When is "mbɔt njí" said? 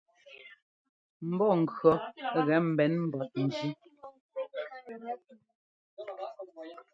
3.05-3.67